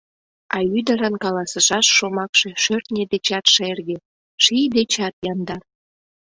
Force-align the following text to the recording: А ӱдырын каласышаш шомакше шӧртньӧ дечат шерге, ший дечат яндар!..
А 0.55 0.57
ӱдырын 0.77 1.15
каласышаш 1.23 1.87
шомакше 1.97 2.49
шӧртньӧ 2.63 3.03
дечат 3.11 3.45
шерге, 3.53 3.97
ший 4.43 4.65
дечат 4.75 5.13
яндар!.. 5.31 5.61